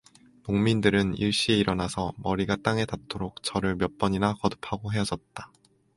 [0.47, 5.51] 농민들은 일시에 일어나서 머리가 땅에 닿도록 절을 몇 번이나 거듭하고 헤어졌다.